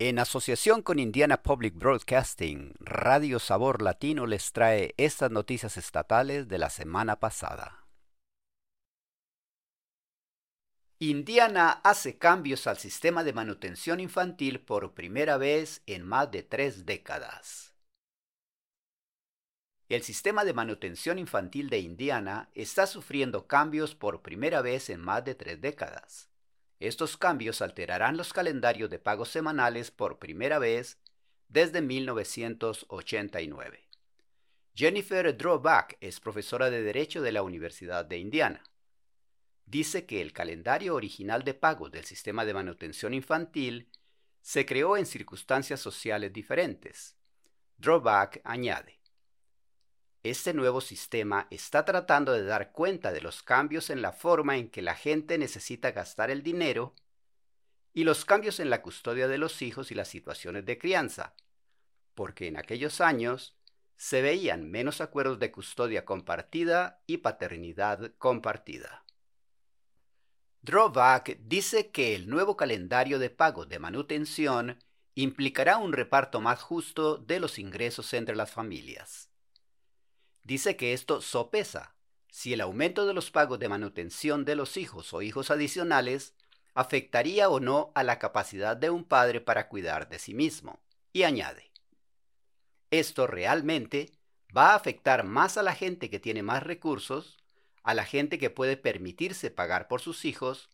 En 0.00 0.18
asociación 0.18 0.82
con 0.82 0.98
Indiana 0.98 1.44
Public 1.44 1.76
Broadcasting, 1.76 2.74
Radio 2.80 3.38
Sabor 3.38 3.80
Latino 3.80 4.26
les 4.26 4.50
trae 4.50 4.92
estas 4.96 5.30
noticias 5.30 5.76
estatales 5.76 6.48
de 6.48 6.58
la 6.58 6.68
semana 6.68 7.20
pasada. 7.20 7.86
Indiana 10.98 11.80
hace 11.84 12.18
cambios 12.18 12.66
al 12.66 12.76
sistema 12.78 13.22
de 13.22 13.34
manutención 13.34 14.00
infantil 14.00 14.58
por 14.58 14.94
primera 14.94 15.36
vez 15.36 15.80
en 15.86 16.04
más 16.04 16.28
de 16.32 16.42
tres 16.42 16.84
décadas. 16.86 17.76
El 19.88 20.02
sistema 20.02 20.44
de 20.44 20.54
manutención 20.54 21.20
infantil 21.20 21.70
de 21.70 21.78
Indiana 21.78 22.50
está 22.54 22.88
sufriendo 22.88 23.46
cambios 23.46 23.94
por 23.94 24.22
primera 24.22 24.60
vez 24.60 24.90
en 24.90 25.00
más 25.00 25.24
de 25.24 25.36
tres 25.36 25.60
décadas. 25.60 26.33
Estos 26.84 27.16
cambios 27.16 27.62
alterarán 27.62 28.18
los 28.18 28.34
calendarios 28.34 28.90
de 28.90 28.98
pagos 28.98 29.30
semanales 29.30 29.90
por 29.90 30.18
primera 30.18 30.58
vez 30.58 30.98
desde 31.48 31.80
1989. 31.80 33.88
Jennifer 34.74 35.34
Drawback 35.34 35.96
es 36.02 36.20
profesora 36.20 36.68
de 36.68 36.82
Derecho 36.82 37.22
de 37.22 37.32
la 37.32 37.42
Universidad 37.42 38.04
de 38.04 38.18
Indiana. 38.18 38.62
Dice 39.64 40.04
que 40.04 40.20
el 40.20 40.34
calendario 40.34 40.94
original 40.94 41.42
de 41.42 41.54
pagos 41.54 41.90
del 41.90 42.04
sistema 42.04 42.44
de 42.44 42.52
manutención 42.52 43.14
infantil 43.14 43.88
se 44.42 44.66
creó 44.66 44.98
en 44.98 45.06
circunstancias 45.06 45.80
sociales 45.80 46.34
diferentes. 46.34 47.16
Drawback 47.78 48.42
añade, 48.44 49.00
este 50.24 50.54
nuevo 50.54 50.80
sistema 50.80 51.46
está 51.50 51.84
tratando 51.84 52.32
de 52.32 52.44
dar 52.44 52.72
cuenta 52.72 53.12
de 53.12 53.20
los 53.20 53.42
cambios 53.42 53.90
en 53.90 54.00
la 54.00 54.12
forma 54.12 54.56
en 54.56 54.70
que 54.70 54.80
la 54.80 54.94
gente 54.94 55.36
necesita 55.36 55.92
gastar 55.92 56.30
el 56.30 56.42
dinero 56.42 56.94
y 57.92 58.04
los 58.04 58.24
cambios 58.24 58.58
en 58.58 58.70
la 58.70 58.80
custodia 58.80 59.28
de 59.28 59.36
los 59.36 59.60
hijos 59.60 59.90
y 59.90 59.94
las 59.94 60.08
situaciones 60.08 60.64
de 60.64 60.78
crianza, 60.78 61.34
porque 62.14 62.48
en 62.48 62.56
aquellos 62.56 63.02
años 63.02 63.54
se 63.96 64.22
veían 64.22 64.70
menos 64.70 65.02
acuerdos 65.02 65.38
de 65.38 65.52
custodia 65.52 66.06
compartida 66.06 67.02
y 67.06 67.18
paternidad 67.18 68.12
compartida. 68.16 69.04
Drawback 70.62 71.36
dice 71.40 71.90
que 71.90 72.14
el 72.14 72.30
nuevo 72.30 72.56
calendario 72.56 73.18
de 73.18 73.28
pagos 73.28 73.68
de 73.68 73.78
manutención 73.78 74.82
implicará 75.14 75.76
un 75.76 75.92
reparto 75.92 76.40
más 76.40 76.62
justo 76.62 77.18
de 77.18 77.40
los 77.40 77.58
ingresos 77.58 78.14
entre 78.14 78.34
las 78.34 78.50
familias 78.50 79.33
dice 80.44 80.76
que 80.76 80.92
esto 80.92 81.20
sopesa 81.20 81.94
si 82.30 82.52
el 82.52 82.60
aumento 82.60 83.06
de 83.06 83.14
los 83.14 83.30
pagos 83.30 83.58
de 83.58 83.68
manutención 83.68 84.44
de 84.44 84.56
los 84.56 84.76
hijos 84.76 85.12
o 85.14 85.22
hijos 85.22 85.50
adicionales 85.50 86.34
afectaría 86.74 87.48
o 87.48 87.60
no 87.60 87.92
a 87.94 88.02
la 88.02 88.18
capacidad 88.18 88.76
de 88.76 88.90
un 88.90 89.04
padre 89.04 89.40
para 89.40 89.68
cuidar 89.68 90.08
de 90.08 90.18
sí 90.18 90.34
mismo. 90.34 90.80
Y 91.12 91.22
añade, 91.22 91.70
esto 92.90 93.26
realmente 93.26 94.10
va 94.56 94.72
a 94.72 94.74
afectar 94.74 95.24
más 95.24 95.56
a 95.56 95.62
la 95.62 95.74
gente 95.74 96.10
que 96.10 96.18
tiene 96.18 96.42
más 96.42 96.62
recursos, 96.62 97.38
a 97.82 97.94
la 97.94 98.04
gente 98.04 98.38
que 98.38 98.50
puede 98.50 98.76
permitirse 98.76 99.50
pagar 99.50 99.88
por 99.88 100.00
sus 100.00 100.24
hijos, 100.24 100.70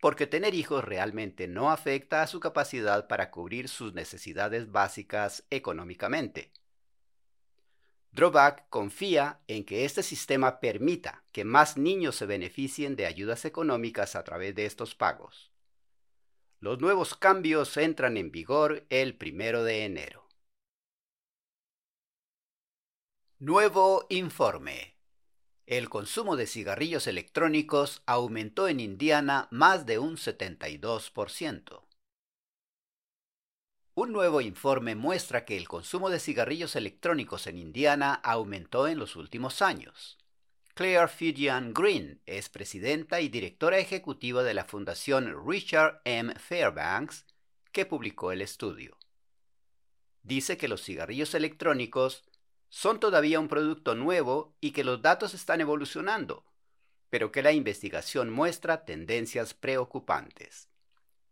porque 0.00 0.26
tener 0.26 0.54
hijos 0.54 0.84
realmente 0.84 1.46
no 1.46 1.70
afecta 1.70 2.22
a 2.22 2.26
su 2.26 2.40
capacidad 2.40 3.06
para 3.06 3.30
cubrir 3.30 3.68
sus 3.68 3.94
necesidades 3.94 4.70
básicas 4.70 5.44
económicamente. 5.50 6.52
Drawback 8.14 8.68
confía 8.68 9.40
en 9.48 9.64
que 9.64 9.84
este 9.84 10.04
sistema 10.04 10.60
permita 10.60 11.24
que 11.32 11.44
más 11.44 11.76
niños 11.76 12.14
se 12.14 12.26
beneficien 12.26 12.94
de 12.94 13.06
ayudas 13.06 13.44
económicas 13.44 14.14
a 14.14 14.22
través 14.22 14.54
de 14.54 14.66
estos 14.66 14.94
pagos. 14.94 15.50
Los 16.60 16.80
nuevos 16.80 17.16
cambios 17.16 17.76
entran 17.76 18.16
en 18.16 18.30
vigor 18.30 18.86
el 18.88 19.16
primero 19.16 19.64
de 19.64 19.84
enero. 19.84 20.28
Nuevo 23.40 24.06
informe. 24.10 24.96
El 25.66 25.88
consumo 25.88 26.36
de 26.36 26.46
cigarrillos 26.46 27.08
electrónicos 27.08 28.04
aumentó 28.06 28.68
en 28.68 28.78
Indiana 28.78 29.48
más 29.50 29.86
de 29.86 29.98
un 29.98 30.18
72%. 30.18 31.82
Un 33.96 34.10
nuevo 34.10 34.40
informe 34.40 34.96
muestra 34.96 35.44
que 35.44 35.56
el 35.56 35.68
consumo 35.68 36.10
de 36.10 36.18
cigarrillos 36.18 36.74
electrónicos 36.74 37.46
en 37.46 37.58
Indiana 37.58 38.14
aumentó 38.14 38.88
en 38.88 38.98
los 38.98 39.14
últimos 39.14 39.62
años. 39.62 40.18
Claire 40.74 41.06
Fijian 41.06 41.72
Green 41.72 42.20
es 42.26 42.48
presidenta 42.48 43.20
y 43.20 43.28
directora 43.28 43.78
ejecutiva 43.78 44.42
de 44.42 44.52
la 44.52 44.64
Fundación 44.64 45.46
Richard 45.46 46.00
M. 46.04 46.34
Fairbanks, 46.34 47.24
que 47.70 47.86
publicó 47.86 48.32
el 48.32 48.42
estudio. 48.42 48.98
Dice 50.24 50.56
que 50.56 50.66
los 50.66 50.82
cigarrillos 50.82 51.32
electrónicos 51.34 52.24
son 52.70 52.98
todavía 52.98 53.38
un 53.38 53.46
producto 53.46 53.94
nuevo 53.94 54.56
y 54.60 54.72
que 54.72 54.82
los 54.82 55.02
datos 55.02 55.34
están 55.34 55.60
evolucionando, 55.60 56.44
pero 57.10 57.30
que 57.30 57.42
la 57.42 57.52
investigación 57.52 58.30
muestra 58.30 58.84
tendencias 58.84 59.54
preocupantes. 59.54 60.68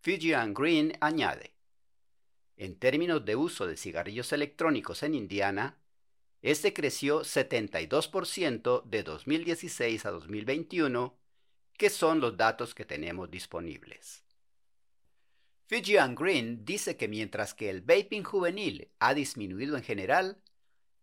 Fijian 0.00 0.54
Green 0.54 0.92
añade, 1.00 1.56
en 2.62 2.76
términos 2.76 3.24
de 3.24 3.34
uso 3.34 3.66
de 3.66 3.76
cigarrillos 3.76 4.32
electrónicos 4.32 5.02
en 5.02 5.16
Indiana, 5.16 5.80
este 6.42 6.72
creció 6.72 7.22
72% 7.22 8.84
de 8.84 9.02
2016 9.02 10.06
a 10.06 10.12
2021, 10.12 11.18
que 11.76 11.90
son 11.90 12.20
los 12.20 12.36
datos 12.36 12.76
que 12.76 12.84
tenemos 12.84 13.32
disponibles. 13.32 14.22
Fijian 15.66 16.14
Green 16.14 16.64
dice 16.64 16.96
que 16.96 17.08
mientras 17.08 17.52
que 17.52 17.68
el 17.68 17.80
vaping 17.80 18.22
juvenil 18.22 18.92
ha 19.00 19.12
disminuido 19.12 19.76
en 19.76 19.82
general, 19.82 20.40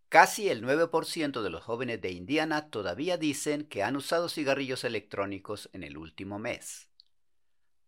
casi 0.08 0.48
el 0.48 0.64
9% 0.64 1.42
de 1.42 1.50
los 1.50 1.62
jóvenes 1.62 2.00
de 2.00 2.10
Indiana 2.10 2.70
todavía 2.70 3.18
dicen 3.18 3.64
que 3.64 3.82
han 3.82 3.96
usado 3.96 4.30
cigarrillos 4.30 4.84
electrónicos 4.84 5.68
en 5.74 5.82
el 5.82 5.98
último 5.98 6.38
mes. 6.38 6.89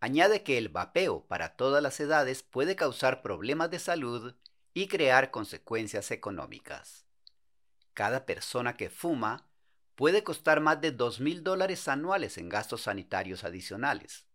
Añade 0.02 0.42
que 0.42 0.58
el 0.58 0.68
vapeo 0.68 1.24
para 1.28 1.54
todas 1.54 1.80
las 1.80 2.00
edades 2.00 2.42
puede 2.42 2.74
causar 2.74 3.22
problemas 3.22 3.70
de 3.70 3.78
salud 3.78 4.34
y 4.74 4.88
crear 4.88 5.30
consecuencias 5.30 6.10
económicas. 6.10 7.06
Cada 7.94 8.26
persona 8.26 8.76
que 8.76 8.90
fuma 8.90 9.46
puede 9.94 10.24
costar 10.24 10.58
más 10.58 10.80
de 10.80 10.90
dos 10.90 11.20
mil 11.20 11.44
dólares 11.44 11.86
anuales 11.86 12.36
en 12.36 12.48
gastos 12.48 12.82
sanitarios 12.82 13.44
adicionales. 13.44 14.26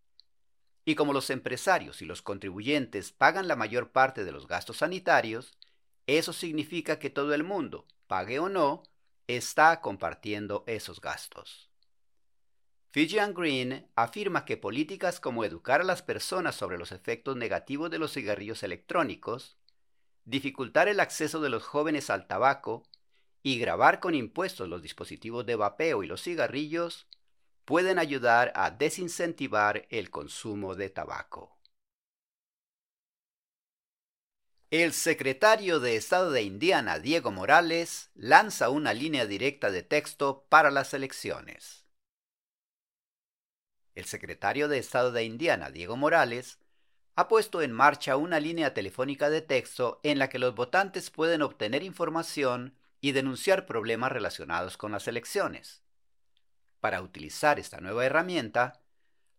Y 0.85 0.95
como 0.95 1.11
los 1.11 1.29
empresarios 1.29 2.01
y 2.01 2.05
los 2.05 2.21
contribuyentes 2.21 3.11
pagan 3.11 3.49
la 3.49 3.57
mayor 3.57 3.91
parte 3.91 4.23
de 4.23 4.31
los 4.31 4.47
gastos 4.47 4.77
sanitarios, 4.77 5.57
eso 6.05 6.31
significa 6.31 6.97
que 6.97 7.09
todo 7.09 7.33
el 7.33 7.43
mundo, 7.43 7.85
pague 8.07 8.39
o 8.39 8.47
no, 8.47 8.83
está 9.27 9.81
compartiendo 9.81 10.63
esos 10.65 11.01
gastos. 11.01 11.66
Fijian 12.97 13.35
Green 13.35 13.87
afirma 13.95 14.43
que 14.43 14.57
políticas 14.57 15.19
como 15.19 15.45
educar 15.45 15.81
a 15.81 15.83
las 15.83 16.01
personas 16.01 16.55
sobre 16.55 16.79
los 16.79 16.91
efectos 16.91 17.37
negativos 17.37 17.91
de 17.91 17.99
los 17.99 18.11
cigarrillos 18.11 18.63
electrónicos, 18.63 19.55
dificultar 20.25 20.87
el 20.87 20.99
acceso 20.99 21.39
de 21.39 21.49
los 21.49 21.61
jóvenes 21.61 22.09
al 22.09 22.25
tabaco 22.25 22.81
y 23.43 23.59
grabar 23.59 23.99
con 23.99 24.15
impuestos 24.15 24.67
los 24.67 24.81
dispositivos 24.81 25.45
de 25.45 25.55
vapeo 25.55 26.01
y 26.01 26.07
los 26.07 26.23
cigarrillos 26.23 27.05
pueden 27.65 27.99
ayudar 27.99 28.51
a 28.55 28.71
desincentivar 28.71 29.85
el 29.91 30.09
consumo 30.09 30.73
de 30.73 30.89
tabaco. 30.89 31.55
El 34.71 34.91
secretario 34.93 35.79
de 35.79 35.97
Estado 35.97 36.31
de 36.31 36.41
Indiana, 36.41 36.97
Diego 36.97 37.29
Morales, 37.29 38.09
lanza 38.15 38.71
una 38.71 38.95
línea 38.95 39.27
directa 39.27 39.69
de 39.69 39.83
texto 39.83 40.47
para 40.49 40.71
las 40.71 40.95
elecciones. 40.95 41.86
El 43.97 44.05
secretario 44.05 44.67
de 44.67 44.77
Estado 44.77 45.11
de 45.11 45.23
Indiana, 45.23 45.71
Diego 45.71 45.97
Morales, 45.97 46.59
ha 47.15 47.27
puesto 47.27 47.63
en 47.63 47.71
marcha 47.71 48.15
una 48.15 48.39
línea 48.39 48.75
telefónica 48.75 49.31
de 49.31 49.41
texto 49.41 49.99
en 50.03 50.19
la 50.19 50.29
que 50.29 50.37
los 50.37 50.53
votantes 50.53 51.09
pueden 51.09 51.41
obtener 51.41 51.81
información 51.81 52.75
y 53.01 53.13
denunciar 53.13 53.65
problemas 53.65 54.11
relacionados 54.11 54.77
con 54.77 54.91
las 54.91 55.07
elecciones. 55.07 55.81
Para 56.79 57.01
utilizar 57.01 57.57
esta 57.57 57.81
nueva 57.81 58.05
herramienta, 58.05 58.83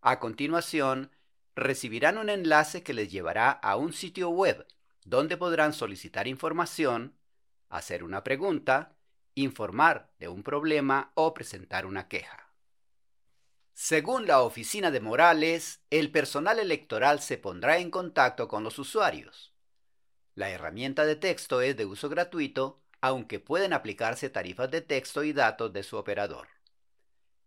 A 0.00 0.18
continuación, 0.18 1.10
recibirán 1.54 2.18
un 2.18 2.28
enlace 2.28 2.82
que 2.82 2.94
les 2.94 3.10
llevará 3.10 3.50
a 3.50 3.76
un 3.76 3.92
sitio 3.92 4.30
web 4.30 4.66
donde 5.04 5.36
podrán 5.36 5.72
solicitar 5.72 6.26
información, 6.28 7.16
hacer 7.68 8.04
una 8.04 8.22
pregunta, 8.22 8.96
informar 9.34 10.10
de 10.18 10.28
un 10.28 10.42
problema 10.42 11.12
o 11.14 11.34
presentar 11.34 11.86
una 11.86 12.08
queja. 12.08 12.52
Según 13.72 14.26
la 14.26 14.42
oficina 14.42 14.90
de 14.90 15.00
Morales, 15.00 15.80
el 15.90 16.10
personal 16.10 16.58
electoral 16.58 17.20
se 17.20 17.38
pondrá 17.38 17.78
en 17.78 17.90
contacto 17.90 18.46
con 18.46 18.62
los 18.62 18.78
usuarios. 18.78 19.54
La 20.34 20.50
herramienta 20.50 21.06
de 21.06 21.16
texto 21.16 21.60
es 21.62 21.76
de 21.76 21.86
uso 21.86 22.08
gratuito 22.08 22.80
aunque 23.00 23.40
pueden 23.40 23.72
aplicarse 23.72 24.28
tarifas 24.28 24.70
de 24.70 24.82
texto 24.82 25.24
y 25.24 25.32
datos 25.32 25.72
de 25.72 25.82
su 25.82 25.96
operador. 25.96 26.48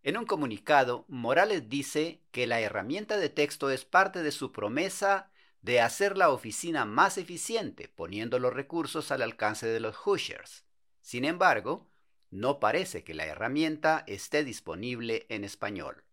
En 0.04 0.18
un 0.18 0.26
comunicado, 0.26 1.06
Morales 1.08 1.70
dice 1.70 2.22
que 2.32 2.46
la 2.46 2.60
herramienta 2.60 3.16
de 3.18 3.30
texto 3.30 3.70
es 3.70 3.86
parte 3.86 4.22
de 4.22 4.32
su 4.32 4.52
promesa 4.52 5.32
de 5.62 5.80
hacer 5.80 6.18
la 6.18 6.30
oficina 6.30 6.84
más 6.84 7.18
eficiente, 7.18 7.88
poniendo 7.88 8.38
los 8.38 8.54
recursos 8.54 9.12
al 9.12 9.22
alcance 9.22 9.66
de 9.66 9.80
los 9.80 9.96
Hoosiers. 9.96 10.66
Sin 11.00 11.24
embargo, 11.24 11.90
no 12.32 12.60
parece 12.60 13.06
que 13.06 13.14
la 13.14 13.26
herramienta 13.26 14.04
esté 14.06 14.44
disponible 14.44 15.26
en 15.30 15.46
español. 15.46 16.04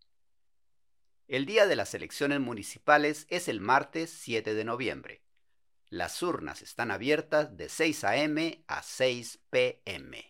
El 1.27 1.45
día 1.45 1.67
de 1.67 1.75
las 1.75 1.93
elecciones 1.93 2.39
municipales 2.39 3.27
es 3.29 3.49
el 3.49 3.61
martes 3.61 4.11
7 4.11 4.55
de 4.55 4.65
noviembre. 4.65 5.23
Las 5.89 6.23
urnas 6.23 6.63
están 6.63 6.93
abiertas 6.93 7.57
de 7.57 7.69
6 7.69 8.05
a.m. 8.05 8.65
a 8.69 8.83
6 8.85 9.41
p.m. 9.51 10.30